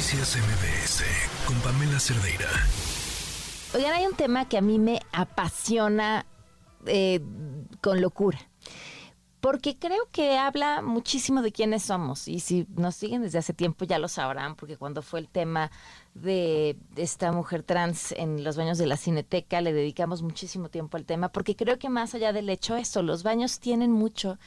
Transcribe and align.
Noticias 0.00 0.38
MBS 0.38 1.04
con 1.46 1.60
Pamela 1.60 2.00
Cerdeira. 2.00 2.48
Oigan, 3.74 3.92
hay 3.92 4.06
un 4.06 4.14
tema 4.14 4.48
que 4.48 4.56
a 4.56 4.62
mí 4.62 4.78
me 4.78 4.98
apasiona 5.12 6.24
eh, 6.86 7.20
con 7.82 8.00
locura. 8.00 8.38
Porque 9.40 9.78
creo 9.78 10.08
que 10.10 10.38
habla 10.38 10.80
muchísimo 10.80 11.42
de 11.42 11.52
quiénes 11.52 11.82
somos. 11.82 12.28
Y 12.28 12.40
si 12.40 12.66
nos 12.76 12.96
siguen 12.96 13.20
desde 13.20 13.40
hace 13.40 13.52
tiempo 13.52 13.84
ya 13.84 13.98
lo 13.98 14.08
sabrán, 14.08 14.56
porque 14.56 14.78
cuando 14.78 15.02
fue 15.02 15.20
el 15.20 15.28
tema 15.28 15.70
de 16.14 16.78
esta 16.96 17.30
mujer 17.32 17.62
trans 17.62 18.12
en 18.12 18.42
los 18.42 18.56
baños 18.56 18.78
de 18.78 18.86
la 18.86 18.96
Cineteca 18.96 19.60
le 19.60 19.74
dedicamos 19.74 20.22
muchísimo 20.22 20.70
tiempo 20.70 20.96
al 20.96 21.04
tema, 21.04 21.28
porque 21.28 21.56
creo 21.56 21.78
que 21.78 21.90
más 21.90 22.14
allá 22.14 22.32
del 22.32 22.48
hecho 22.48 22.74
eso, 22.74 23.02
los 23.02 23.22
baños 23.22 23.60
tienen 23.60 23.92
mucho 23.92 24.38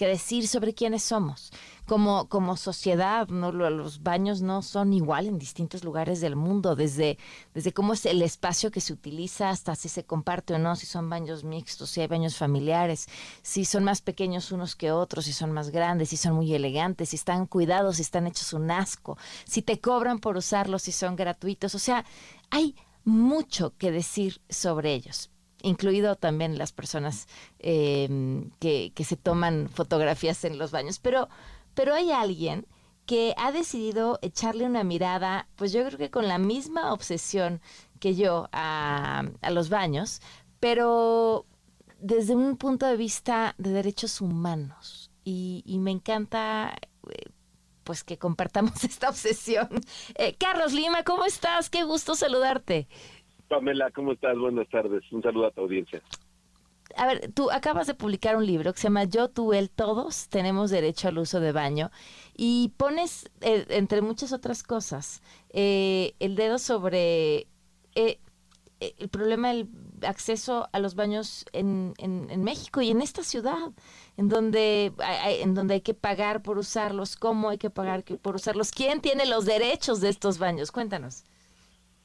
que 0.00 0.06
decir 0.06 0.48
sobre 0.48 0.72
quiénes 0.72 1.02
somos. 1.02 1.52
Como, 1.86 2.26
como 2.30 2.56
sociedad, 2.56 3.28
¿no? 3.28 3.52
los 3.52 4.02
baños 4.02 4.40
no 4.40 4.62
son 4.62 4.94
igual 4.94 5.26
en 5.26 5.38
distintos 5.38 5.84
lugares 5.84 6.22
del 6.22 6.36
mundo, 6.36 6.74
desde, 6.74 7.18
desde 7.52 7.74
cómo 7.74 7.92
es 7.92 8.06
el 8.06 8.22
espacio 8.22 8.70
que 8.70 8.80
se 8.80 8.94
utiliza 8.94 9.50
hasta 9.50 9.74
si 9.74 9.90
se 9.90 10.04
comparte 10.04 10.54
o 10.54 10.58
no, 10.58 10.74
si 10.74 10.86
son 10.86 11.10
baños 11.10 11.44
mixtos, 11.44 11.90
si 11.90 12.00
hay 12.00 12.06
baños 12.06 12.38
familiares, 12.38 13.08
si 13.42 13.66
son 13.66 13.84
más 13.84 14.00
pequeños 14.00 14.52
unos 14.52 14.74
que 14.74 14.90
otros, 14.90 15.26
si 15.26 15.34
son 15.34 15.52
más 15.52 15.68
grandes, 15.68 16.08
si 16.08 16.16
son 16.16 16.34
muy 16.34 16.54
elegantes, 16.54 17.10
si 17.10 17.16
están 17.16 17.44
cuidados, 17.44 17.96
si 17.96 18.02
están 18.02 18.26
hechos 18.26 18.54
un 18.54 18.70
asco, 18.70 19.18
si 19.44 19.60
te 19.60 19.80
cobran 19.80 20.18
por 20.18 20.38
usarlos, 20.38 20.80
si 20.80 20.92
son 20.92 21.14
gratuitos. 21.14 21.74
O 21.74 21.78
sea, 21.78 22.06
hay 22.48 22.74
mucho 23.04 23.74
que 23.76 23.90
decir 23.90 24.40
sobre 24.48 24.94
ellos 24.94 25.28
incluido 25.62 26.16
también 26.16 26.58
las 26.58 26.72
personas 26.72 27.26
em, 27.58 28.50
que, 28.58 28.92
que 28.94 29.04
se 29.04 29.16
toman 29.16 29.68
fotografías 29.68 30.44
en 30.44 30.58
los 30.58 30.70
baños. 30.70 30.98
Pero, 30.98 31.28
pero 31.74 31.94
hay 31.94 32.12
alguien 32.12 32.66
que 33.06 33.34
ha 33.36 33.52
decidido 33.52 34.18
echarle 34.22 34.64
una 34.66 34.84
mirada, 34.84 35.48
pues 35.56 35.72
yo 35.72 35.84
creo 35.84 35.98
que 35.98 36.10
con 36.10 36.28
la 36.28 36.38
misma 36.38 36.92
obsesión 36.92 37.60
que 37.98 38.14
yo 38.14 38.48
a, 38.52 39.24
a 39.40 39.50
los 39.50 39.68
baños, 39.68 40.20
pero 40.60 41.46
desde 42.00 42.34
un 42.34 42.56
punto 42.56 42.86
de 42.86 42.96
vista 42.96 43.54
de 43.58 43.70
derechos 43.70 44.20
humanos. 44.20 45.10
Y, 45.24 45.62
y 45.66 45.78
me 45.78 45.90
encanta 45.90 46.74
eh, 47.08 47.30
pues 47.84 48.04
que 48.04 48.18
compartamos 48.18 48.84
esta 48.84 49.08
obsesión. 49.08 49.68
Eh, 50.14 50.36
Carlos 50.38 50.72
Lima, 50.72 51.02
¿cómo 51.02 51.24
estás? 51.24 51.70
Qué 51.70 51.84
gusto 51.84 52.14
saludarte. 52.14 52.88
Pamela, 53.50 53.90
¿cómo 53.90 54.12
estás? 54.12 54.38
Buenas 54.38 54.68
tardes. 54.68 55.02
Un 55.10 55.22
saludo 55.22 55.46
a 55.48 55.50
tu 55.50 55.62
audiencia. 55.62 56.00
A 56.96 57.06
ver, 57.06 57.32
tú 57.34 57.50
acabas 57.50 57.88
de 57.88 57.94
publicar 57.94 58.36
un 58.36 58.46
libro 58.46 58.72
que 58.72 58.78
se 58.78 58.84
llama 58.84 59.04
Yo, 59.04 59.28
tú, 59.28 59.52
él, 59.52 59.70
todos 59.70 60.28
tenemos 60.28 60.70
derecho 60.70 61.08
al 61.08 61.18
uso 61.18 61.40
de 61.40 61.50
baño 61.50 61.90
y 62.36 62.72
pones, 62.76 63.28
eh, 63.40 63.66
entre 63.70 64.02
muchas 64.02 64.32
otras 64.32 64.62
cosas, 64.62 65.20
eh, 65.50 66.14
el 66.20 66.36
dedo 66.36 66.58
sobre 66.58 67.48
eh, 67.96 68.20
el 68.80 69.08
problema 69.08 69.48
del 69.48 69.68
acceso 70.02 70.68
a 70.72 70.78
los 70.78 70.94
baños 70.94 71.44
en, 71.52 71.94
en, 71.98 72.44
México 72.44 72.80
y 72.80 72.90
en 72.90 73.02
esta 73.02 73.24
ciudad, 73.24 73.72
en 74.16 74.28
donde, 74.28 74.92
hay, 74.98 75.42
en 75.42 75.54
donde 75.54 75.74
hay 75.74 75.80
que 75.80 75.94
pagar 75.94 76.42
por 76.42 76.56
usarlos, 76.56 77.16
cómo 77.16 77.50
hay 77.50 77.58
que 77.58 77.70
pagar 77.70 78.04
por 78.22 78.36
usarlos, 78.36 78.70
quién 78.70 79.00
tiene 79.00 79.26
los 79.26 79.44
derechos 79.44 80.00
de 80.00 80.08
estos 80.08 80.38
baños. 80.38 80.70
Cuéntanos. 80.70 81.24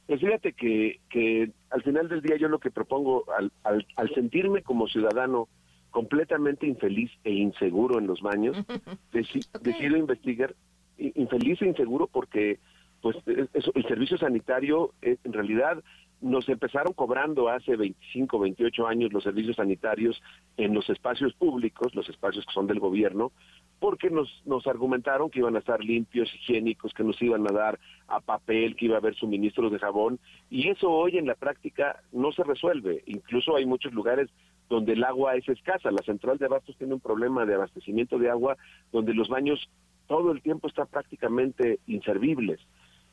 Pues 0.08 0.22
fíjate 0.22 0.54
que, 0.54 1.00
que 1.10 1.52
al 1.72 1.82
final 1.84 2.08
del 2.08 2.22
día 2.22 2.38
yo 2.38 2.48
lo 2.48 2.60
que 2.60 2.72
propongo, 2.72 3.26
al, 3.38 3.52
al, 3.64 3.86
al 3.96 4.14
sentirme 4.14 4.62
como 4.62 4.88
ciudadano 4.88 5.48
completamente 5.90 6.68
infeliz 6.68 7.10
e 7.24 7.32
inseguro 7.32 8.00
en 8.00 8.08
los 8.08 8.22
baños, 8.22 8.58
decido 9.12 9.98
investigar, 9.98 10.54
infeliz 10.98 11.62
e 11.62 11.68
inseguro 11.68 12.08
porque 12.08 12.60
pues 13.02 13.18
eso, 13.54 13.72
el 13.76 13.88
servicio 13.88 14.18
sanitario 14.18 14.92
eh, 15.02 15.18
en 15.24 15.34
realidad 15.34 15.84
nos 16.22 16.48
empezaron 16.50 16.94
cobrando 16.94 17.50
hace 17.50 17.76
25, 17.76 18.40
28 18.40 18.88
años 18.88 19.14
los 19.14 19.24
servicios 19.24 19.58
sanitarios 19.58 20.22
en 20.58 20.74
los 20.74 20.90
espacios 20.90 21.34
públicos, 21.34 21.94
los 21.94 22.10
espacios 22.10 22.46
que 22.46 22.54
son 22.54 22.68
del 22.68 22.80
gobierno, 22.80 23.32
porque 23.80 24.10
nos, 24.10 24.42
nos 24.46 24.66
argumentaron 24.68 25.30
que 25.30 25.40
iban 25.40 25.56
a 25.56 25.60
estar 25.60 25.84
limpios, 25.84 26.34
higiénicos, 26.34 26.94
que 26.94 27.04
nos 27.04 27.22
iban 27.22 27.46
a 27.50 27.54
dar 27.54 27.80
a 28.08 28.22
papel, 28.22 28.76
que 28.76 28.86
iba 28.86 28.96
a 28.96 29.00
haber 29.00 29.16
suministros 29.16 29.72
de 29.72 29.80
jabón, 29.80 30.20
y 30.50 30.70
eso 30.70 30.90
hoy 30.90 31.18
en 31.18 31.28
la 31.28 31.36
práctica 31.36 32.02
no 32.12 32.32
se 32.32 32.44
resuelve. 32.44 33.04
Incluso 33.06 33.56
hay 33.56 33.66
muchos 33.66 33.94
lugares 33.94 34.30
donde 34.70 34.94
el 34.94 35.04
agua 35.04 35.36
es 35.36 35.48
escasa. 35.48 35.92
La 35.92 36.04
central 36.04 36.38
de 36.38 36.46
abastos 36.46 36.78
tiene 36.78 36.94
un 36.94 37.00
problema 37.00 37.46
de 37.46 37.56
abastecimiento 37.56 38.18
de 38.18 38.30
agua 38.30 38.58
donde 38.92 39.14
los 39.14 39.30
baños 39.30 39.70
todo 40.08 40.32
el 40.32 40.42
tiempo 40.42 40.68
están 40.68 40.88
prácticamente 40.88 41.80
inservibles. 41.88 42.60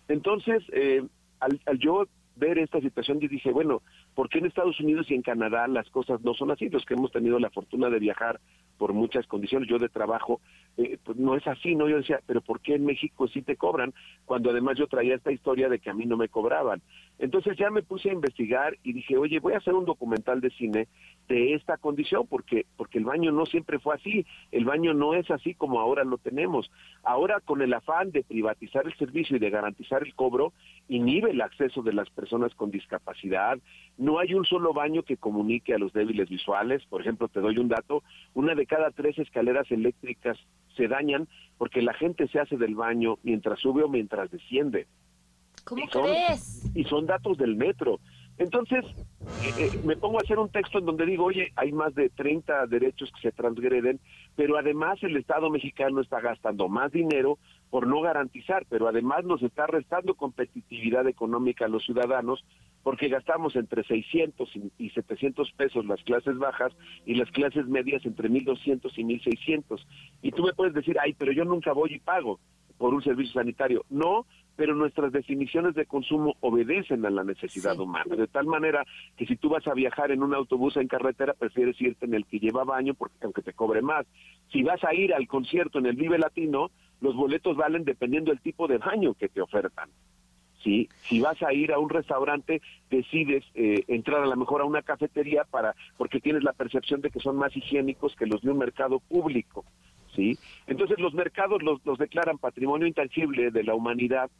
Entonces, 0.09 0.62
eh, 0.72 1.05
al, 1.41 1.60
al 1.66 1.78
yo 1.78 2.06
ver 2.42 2.58
esta 2.58 2.80
situación 2.80 3.19
y 3.20 3.28
dije, 3.28 3.53
bueno, 3.53 3.82
¿por 4.16 4.28
qué 4.28 4.38
en 4.38 4.47
Estados 4.47 4.80
Unidos 4.80 5.08
y 5.08 5.14
en 5.14 5.22
Canadá 5.22 5.69
las 5.69 5.88
cosas 5.91 6.20
no 6.22 6.34
son 6.34 6.50
así? 6.50 6.69
Los 6.69 6.84
que 6.84 6.94
hemos 6.94 7.12
tenido 7.12 7.38
la 7.38 7.50
fortuna 7.50 7.88
de 7.88 8.00
viajar 8.00 8.41
por 8.78 8.92
muchas 8.92 9.28
condiciones, 9.28 9.69
yo 9.69 9.78
de 9.78 9.88
trabajo, 9.88 10.41
eh, 10.78 10.99
pues 11.05 11.19
no 11.19 11.37
es 11.37 11.47
así, 11.47 11.75
¿no? 11.75 11.88
Yo 11.88 11.99
decía, 11.99 12.21
pero 12.27 12.41
¿por 12.41 12.60
qué 12.60 12.75
en 12.75 12.87
México 12.87 13.28
sí 13.28 13.43
te 13.43 13.56
cobran? 13.56 13.93
Cuando 14.25 14.50
además 14.50 14.78
yo 14.78 14.87
traía 14.87 15.15
esta 15.15 15.31
historia 15.31 15.69
de 15.69 15.78
que 15.78 15.91
a 15.91 15.94
mí 15.94 16.06
no 16.06 16.16
me 16.16 16.28
cobraban. 16.28 16.81
Entonces 17.19 17.56
ya 17.59 17.71
me 17.71 17.83
puse 17.83 18.10
a 18.10 18.15
investigar 18.15 18.77
y 18.82 18.93
dije, 18.93 19.16
oye, 19.16 19.38
voy 19.38 19.53
a 19.53 19.59
hacer 19.59 19.75
un 19.75 19.84
documental 19.84 20.41
de 20.41 20.50
cine 20.50 20.88
de 21.28 21.55
esta 21.55 21.77
condición, 21.77 22.27
porque, 22.27 22.66
porque 22.77 22.99
el 22.99 23.05
baño 23.05 23.32
no 23.32 23.47
siempre 23.47 23.78
fue 23.78 23.94
así, 23.94 24.27
el 24.50 24.65
baño 24.65 24.93
no 24.93 25.15
es 25.15 25.31
así 25.31 25.55
como 25.55 25.78
ahora 25.78 26.05
lo 26.05 26.19
tenemos. 26.19 26.71
Ahora 27.03 27.41
con 27.41 27.62
el 27.62 27.72
afán 27.75 28.11
de 28.11 28.25
privatizar 28.25 28.87
el 28.87 28.94
servicio 28.97 29.37
y 29.37 29.41
de 29.41 29.50
garantizar 29.50 30.03
el 30.03 30.15
cobro, 30.15 30.53
inhibe 30.88 31.31
el 31.31 31.41
acceso 31.41 31.82
de 31.82 31.93
las 31.93 32.11
personas 32.11 32.55
con 32.55 32.71
discapacidad, 32.71 33.59
no 33.99 34.19
hay 34.19 34.34
un 34.34 34.44
solo 34.44 34.72
baño 34.72 35.03
que 35.03 35.16
comunique 35.16 35.75
a 35.75 35.78
los 35.78 35.93
débiles 35.93 36.28
visuales, 36.28 36.84
por 36.87 37.03
ejemplo, 37.03 37.28
te 37.28 37.41
doy 37.41 37.59
un 37.59 37.69
dato, 37.69 38.03
una 38.34 38.55
de 38.55 38.66
cada 38.66 38.91
tres 38.91 39.19
escaleras 39.19 39.71
eléctricas 39.71 40.38
se 40.77 40.88
dañan 40.88 41.28
porque 41.59 41.83
la 41.83 41.94
gente 41.94 42.28
se 42.28 42.41
hace 42.41 42.56
del 42.56 42.75
baño 42.75 43.19
mientras 43.22 43.60
sube 43.60 43.83
o 43.83 43.88
mientras 43.88 44.31
desciende. 44.31 44.87
¿Cómo 45.65 45.87
crees? 45.87 46.71
Y 46.75 46.84
son 46.84 47.06
datos 47.06 47.38
del 47.38 47.56
metro. 47.56 48.00
Entonces, 48.38 48.84
eh, 49.44 49.53
eh, 49.59 49.81
me 49.84 49.97
pongo 49.97 50.19
a 50.19 50.22
hacer 50.22 50.38
un 50.38 50.49
texto 50.49 50.78
en 50.78 50.87
donde 50.87 51.06
digo, 51.06 51.25
oye, 51.25 51.53
hay 51.55 51.71
más 51.71 51.94
de 51.94 52.09
30 52.09 52.66
derechos 52.66 53.12
que 53.15 53.28
se 53.28 53.32
transgreden, 53.32 54.00
pero 54.34 54.56
además 54.56 54.99
el 55.03 55.16
Estado 55.16 55.50
mexicano 55.50 56.00
está 56.00 56.21
gastando 56.21 56.69
más 56.69 56.91
dinero 56.91 57.38
por 57.72 57.87
no 57.87 58.03
garantizar, 58.03 58.66
pero 58.69 58.87
además 58.87 59.25
nos 59.25 59.43
está 59.43 59.66
restando 59.66 60.15
competitividad 60.15 61.09
económica 61.09 61.65
a 61.65 61.69
los 61.69 61.83
ciudadanos 61.83 62.44
porque 62.83 63.09
gastamos 63.09 63.56
entre 63.56 63.83
600 63.83 64.50
y 64.77 64.91
700 64.91 65.50
pesos 65.53 65.87
las 65.87 66.03
clases 66.03 66.37
bajas 66.37 66.71
y 67.06 67.15
las 67.15 67.31
clases 67.31 67.66
medias 67.69 68.05
entre 68.05 68.28
1200 68.28 68.99
y 68.99 69.05
1600. 69.05 69.87
Y 70.21 70.32
tú 70.32 70.43
me 70.43 70.53
puedes 70.53 70.75
decir, 70.75 70.99
ay, 71.03 71.15
pero 71.15 71.32
yo 71.32 71.47
nunca 71.47 71.72
voy 71.72 71.94
y 71.94 71.99
pago 71.99 72.41
por 72.77 72.93
un 72.93 73.03
servicio 73.03 73.41
sanitario. 73.41 73.87
No, 73.88 74.27
pero 74.55 74.75
nuestras 74.75 75.11
definiciones 75.11 75.75
de 75.75 75.87
consumo 75.87 76.34
obedecen 76.41 77.06
a 77.06 77.11
la 77.11 77.25
necesidad 77.25 77.81
humana, 77.81 78.16
de 78.16 78.27
tal 78.27 78.44
manera 78.44 78.84
que 79.16 79.25
si 79.25 79.37
tú 79.37 79.49
vas 79.49 79.66
a 79.66 79.72
viajar 79.72 80.11
en 80.11 80.22
un 80.22 80.34
autobús 80.34 80.77
en 80.77 80.88
carretera, 80.88 81.32
prefieres 81.32 81.81
irte 81.81 82.05
en 82.05 82.12
el 82.12 82.27
que 82.27 82.38
lleva 82.38 82.65
baño 82.65 82.93
porque 82.93 83.16
aunque 83.22 83.41
te 83.41 83.55
cobre 83.55 83.81
más. 83.81 84.05
Si 84.50 84.62
vas 84.62 84.84
a 84.84 84.93
ir 84.93 85.15
al 85.15 85.27
concierto 85.27 85.78
en 85.78 85.87
el 85.87 85.97
Vive 85.97 86.19
Latino, 86.19 86.71
los 87.02 87.14
boletos 87.14 87.56
valen 87.56 87.84
dependiendo 87.84 88.30
del 88.30 88.40
tipo 88.40 88.66
de 88.68 88.78
baño 88.78 89.14
que 89.14 89.28
te 89.28 89.42
ofertan. 89.42 89.90
¿sí? 90.62 90.88
Si 91.02 91.20
vas 91.20 91.42
a 91.42 91.52
ir 91.52 91.72
a 91.72 91.78
un 91.78 91.90
restaurante, 91.90 92.62
decides 92.90 93.44
eh, 93.54 93.84
entrar 93.88 94.22
a 94.22 94.26
lo 94.26 94.36
mejor 94.36 94.62
a 94.62 94.64
una 94.64 94.82
cafetería 94.82 95.44
para 95.44 95.74
porque 95.98 96.20
tienes 96.20 96.44
la 96.44 96.52
percepción 96.52 97.00
de 97.00 97.10
que 97.10 97.20
son 97.20 97.36
más 97.36 97.54
higiénicos 97.56 98.14
que 98.16 98.26
los 98.26 98.40
de 98.40 98.50
un 98.50 98.58
mercado 98.58 99.00
público. 99.00 99.64
¿sí? 100.14 100.38
Entonces 100.66 100.98
los 101.00 101.12
mercados 101.12 101.62
los, 101.62 101.84
los 101.84 101.98
declaran 101.98 102.38
patrimonio 102.38 102.86
intangible 102.86 103.50
de 103.50 103.64
la 103.64 103.74
humanidad, 103.74 104.30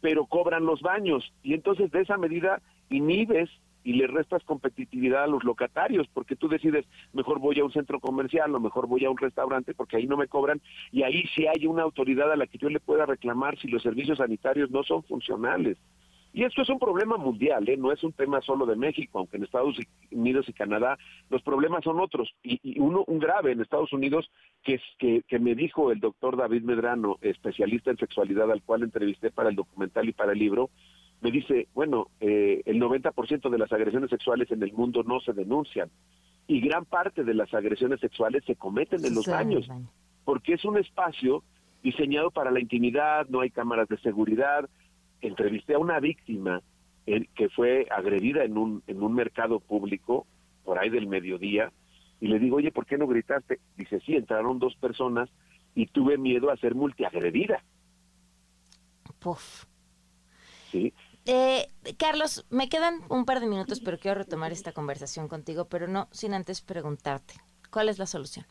pero 0.00 0.26
cobran 0.26 0.64
los 0.64 0.80
baños 0.80 1.32
y 1.42 1.54
entonces 1.54 1.90
de 1.90 2.00
esa 2.00 2.16
medida 2.16 2.62
inhibes 2.88 3.50
y 3.84 3.94
le 3.94 4.06
restas 4.06 4.44
competitividad 4.44 5.24
a 5.24 5.28
los 5.28 5.44
locatarios, 5.44 6.06
porque 6.12 6.36
tú 6.36 6.48
decides, 6.48 6.86
mejor 7.12 7.38
voy 7.38 7.58
a 7.60 7.64
un 7.64 7.72
centro 7.72 8.00
comercial 8.00 8.54
o 8.54 8.60
mejor 8.60 8.86
voy 8.86 9.04
a 9.04 9.10
un 9.10 9.18
restaurante 9.18 9.74
porque 9.74 9.96
ahí 9.96 10.06
no 10.06 10.16
me 10.16 10.28
cobran 10.28 10.60
y 10.92 11.02
ahí 11.02 11.24
sí 11.34 11.46
hay 11.46 11.66
una 11.66 11.82
autoridad 11.82 12.32
a 12.32 12.36
la 12.36 12.46
que 12.46 12.58
yo 12.58 12.68
le 12.68 12.80
pueda 12.80 13.06
reclamar 13.06 13.58
si 13.58 13.68
los 13.68 13.82
servicios 13.82 14.18
sanitarios 14.18 14.70
no 14.70 14.82
son 14.82 15.02
funcionales. 15.04 15.78
Y 16.32 16.44
esto 16.44 16.60
es 16.62 16.68
un 16.68 16.78
problema 16.78 17.16
mundial, 17.16 17.68
¿eh? 17.68 17.76
no 17.76 17.90
es 17.90 18.04
un 18.04 18.12
tema 18.12 18.40
solo 18.42 18.66
de 18.66 18.76
México, 18.76 19.18
aunque 19.18 19.38
en 19.38 19.44
Estados 19.44 19.76
Unidos 20.10 20.46
y 20.48 20.52
Canadá 20.52 20.98
los 21.30 21.42
problemas 21.42 21.82
son 21.82 21.98
otros. 22.00 22.32
Y, 22.42 22.78
uno, 22.78 23.02
un 23.06 23.18
grave 23.18 23.52
en 23.52 23.62
Estados 23.62 23.92
Unidos, 23.92 24.30
que, 24.62 24.74
es, 24.74 24.82
que 25.26 25.38
me 25.38 25.54
dijo 25.54 25.90
el 25.90 26.00
doctor 26.00 26.36
David 26.36 26.62
Medrano, 26.62 27.16
especialista 27.22 27.90
en 27.90 27.96
sexualidad, 27.96 28.52
al 28.52 28.62
cual 28.62 28.82
entrevisté 28.82 29.30
para 29.30 29.48
el 29.48 29.56
documental 29.56 30.08
y 30.08 30.12
para 30.12 30.32
el 30.32 30.38
libro, 30.38 30.70
me 31.20 31.30
dice, 31.30 31.68
bueno, 31.74 32.08
eh, 32.20 32.62
el 32.64 32.80
90% 32.80 33.50
de 33.50 33.58
las 33.58 33.72
agresiones 33.72 34.10
sexuales 34.10 34.50
en 34.50 34.62
el 34.62 34.72
mundo 34.72 35.02
no 35.02 35.20
se 35.20 35.32
denuncian 35.32 35.90
y 36.46 36.60
gran 36.60 36.84
parte 36.84 37.24
de 37.24 37.34
las 37.34 37.52
agresiones 37.52 38.00
sexuales 38.00 38.44
se 38.46 38.56
cometen 38.56 39.04
en 39.04 39.14
los 39.14 39.26
baños, 39.26 39.68
porque 40.24 40.54
es 40.54 40.64
un 40.64 40.78
espacio 40.78 41.42
diseñado 41.82 42.30
para 42.30 42.50
la 42.50 42.60
intimidad, 42.60 43.26
no 43.28 43.40
hay 43.40 43.50
cámaras 43.50 43.88
de 43.88 43.98
seguridad, 43.98 44.68
entrevisté 45.20 45.74
a 45.74 45.78
una 45.78 46.00
víctima 46.00 46.62
eh, 47.06 47.26
que 47.34 47.48
fue 47.50 47.86
agredida 47.90 48.44
en 48.44 48.56
un, 48.56 48.82
en 48.86 49.02
un 49.02 49.14
mercado 49.14 49.60
público 49.60 50.26
por 50.64 50.78
ahí 50.78 50.88
del 50.88 51.06
mediodía 51.06 51.72
y 52.20 52.28
le 52.28 52.38
digo, 52.38 52.56
oye, 52.56 52.72
¿por 52.72 52.86
qué 52.86 52.98
no 52.98 53.06
gritaste? 53.06 53.60
Dice, 53.76 54.00
sí, 54.00 54.16
entraron 54.16 54.58
dos 54.58 54.74
personas 54.76 55.28
y 55.74 55.86
tuve 55.86 56.18
miedo 56.18 56.50
a 56.50 56.56
ser 56.56 56.74
multiagredida. 56.74 57.62
Puf. 59.20 59.64
Sí. 60.70 60.92
Eh, 61.30 61.68
Carlos, 61.98 62.46
me 62.48 62.70
quedan 62.70 63.00
un 63.10 63.26
par 63.26 63.40
de 63.40 63.46
minutos, 63.46 63.80
pero 63.80 63.98
quiero 63.98 64.16
retomar 64.16 64.50
esta 64.50 64.72
conversación 64.72 65.28
contigo, 65.28 65.66
pero 65.66 65.86
no 65.86 66.08
sin 66.10 66.32
antes 66.32 66.62
preguntarte, 66.62 67.34
¿cuál 67.70 67.90
es 67.90 67.98
la 67.98 68.06
solución? 68.06 68.46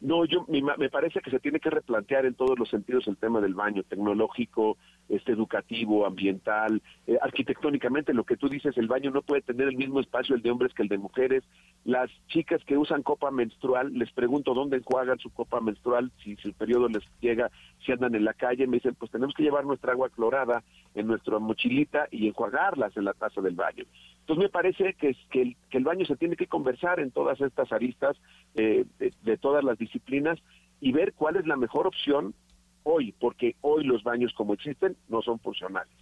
No, 0.00 0.24
yo 0.24 0.46
me 0.48 0.88
parece 0.90 1.20
que 1.20 1.30
se 1.30 1.40
tiene 1.40 1.58
que 1.58 1.70
replantear 1.70 2.24
en 2.24 2.34
todos 2.34 2.56
los 2.56 2.70
sentidos 2.70 3.08
el 3.08 3.16
tema 3.16 3.40
del 3.40 3.54
baño 3.54 3.82
tecnológico, 3.82 4.78
este 5.08 5.32
educativo, 5.32 6.06
ambiental, 6.06 6.80
eh, 7.08 7.18
arquitectónicamente. 7.20 8.14
Lo 8.14 8.22
que 8.22 8.36
tú 8.36 8.48
dices, 8.48 8.78
el 8.78 8.86
baño 8.86 9.10
no 9.10 9.22
puede 9.22 9.42
tener 9.42 9.66
el 9.66 9.76
mismo 9.76 9.98
espacio 9.98 10.36
el 10.36 10.42
de 10.42 10.52
hombres 10.52 10.72
que 10.72 10.82
el 10.84 10.88
de 10.88 10.98
mujeres. 10.98 11.42
Las 11.84 12.10
chicas 12.28 12.62
que 12.64 12.78
usan 12.78 13.02
copa 13.02 13.32
menstrual, 13.32 13.92
les 13.92 14.12
pregunto 14.12 14.54
dónde 14.54 14.76
enjuagan 14.76 15.18
su 15.18 15.30
copa 15.30 15.60
menstrual, 15.60 16.12
si 16.22 16.36
su 16.36 16.52
periodo 16.52 16.88
les 16.88 17.02
llega, 17.20 17.50
si 17.84 17.90
andan 17.90 18.14
en 18.14 18.24
la 18.24 18.34
calle, 18.34 18.68
me 18.68 18.76
dicen, 18.76 18.94
pues 18.94 19.10
tenemos 19.10 19.34
que 19.34 19.42
llevar 19.42 19.64
nuestra 19.64 19.92
agua 19.92 20.10
clorada 20.10 20.62
en 20.98 21.06
nuestra 21.06 21.38
mochilita 21.38 22.08
y 22.10 22.28
enjuagarlas 22.28 22.96
en 22.96 23.04
la 23.04 23.14
taza 23.14 23.40
del 23.40 23.54
baño. 23.54 23.84
Entonces 24.20 24.42
me 24.42 24.48
parece 24.48 24.94
que, 24.94 25.16
que, 25.30 25.56
el, 25.70 25.84
baño 25.84 26.04
se 26.04 26.16
tiene 26.16 26.36
que 26.36 26.46
conversar 26.46 27.00
en 27.00 27.10
todas 27.10 27.40
estas 27.40 27.72
aristas 27.72 28.16
eh, 28.54 28.84
de, 28.98 29.36
todas 29.38 29.64
las 29.64 29.78
disciplinas 29.78 30.38
y 30.80 30.92
ver 30.92 31.14
cuál 31.14 31.36
es 31.36 31.46
la 31.46 31.56
mejor 31.56 31.86
opción 31.86 32.34
hoy, 32.82 33.12
porque 33.12 33.56
hoy 33.60 33.84
los 33.84 34.02
baños 34.02 34.32
como 34.34 34.54
existen 34.54 34.96
no 35.08 35.22
son 35.22 35.38
funcionales. 35.38 35.92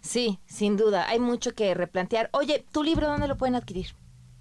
Sí, 0.00 0.38
sin 0.44 0.76
duda, 0.76 1.08
hay 1.08 1.18
mucho 1.18 1.54
que 1.54 1.72
replantear. 1.72 2.28
Oye, 2.32 2.64
¿tu 2.72 2.82
libro 2.82 3.08
dónde 3.08 3.28
lo 3.28 3.36
pueden 3.36 3.54
adquirir? 3.54 3.86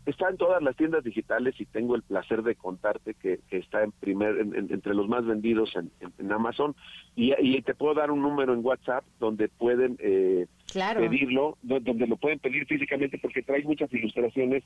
Está 0.05 0.29
en 0.29 0.38
todas 0.38 0.61
las 0.61 0.75
tiendas 0.75 1.03
digitales 1.03 1.55
y 1.59 1.65
tengo 1.65 1.95
el 1.95 2.01
placer 2.01 2.44
de 2.44 2.55
contarte 2.55 3.13
que, 3.13 3.39
está 3.51 3.83
en 3.83 3.91
primer, 3.94 4.38
entre 4.39 4.94
los 4.94 5.07
más 5.07 5.25
vendidos 5.25 5.73
en, 5.75 6.31
Amazon. 6.31 6.75
Y, 7.15 7.61
te 7.61 7.73
puedo 7.73 7.94
dar 7.94 8.11
un 8.11 8.21
número 8.21 8.53
en 8.53 8.65
WhatsApp 8.65 9.05
donde 9.19 9.47
pueden 9.47 9.95
eh, 10.00 10.47
pedirlo, 10.73 11.57
donde 11.61 12.07
lo 12.07 12.17
pueden 12.17 12.39
pedir 12.39 12.65
físicamente 12.65 13.17
porque 13.17 13.44
trae 13.44 13.63
muchas 13.63 13.94
ilustraciones 13.94 14.63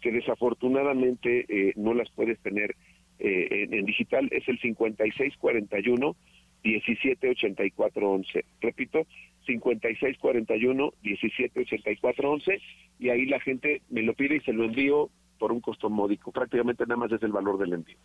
que 0.00 0.10
desafortunadamente 0.10 1.46
eh, 1.48 1.72
no 1.76 1.94
las 1.94 2.10
puedes 2.10 2.38
tener 2.40 2.74
eh, 3.20 3.48
en, 3.50 3.74
en, 3.74 3.84
digital. 3.84 4.28
Es 4.32 4.48
el 4.48 4.58
5641 4.58 6.16
178411. 6.62 8.44
Repito, 8.60 9.06
5641 9.46 10.92
178411 11.02 12.60
y 12.98 13.08
ahí 13.08 13.26
la 13.26 13.40
gente 13.40 13.82
me 13.88 14.02
lo 14.02 14.14
pide 14.14 14.36
y 14.36 14.40
se 14.40 14.52
lo 14.52 14.64
envío 14.64 15.10
por 15.38 15.52
un 15.52 15.60
costo 15.60 15.88
módico. 15.90 16.32
Prácticamente 16.32 16.84
nada 16.86 16.98
más 16.98 17.12
es 17.12 17.22
el 17.22 17.32
valor 17.32 17.58
del 17.58 17.72
envío. 17.72 17.98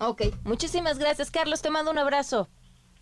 Ok, 0.00 0.22
muchísimas 0.44 0.98
gracias 0.98 1.30
Carlos, 1.30 1.62
te 1.62 1.70
mando 1.70 1.90
un 1.90 1.98
abrazo. 1.98 2.48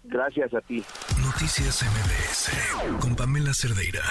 Gracias 0.05 0.55
a 0.55 0.61
ti. 0.61 0.83
Noticias 1.23 1.83
MBS 1.83 3.01
con 3.01 3.15
Pamela 3.17 3.53
Cerdeira. 3.53 4.03